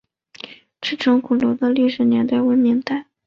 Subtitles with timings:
[0.81, 3.05] 赤城鼓楼的历史年代为明代。